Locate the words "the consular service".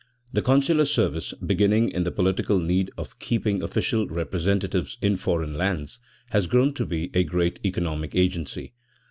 0.33-1.31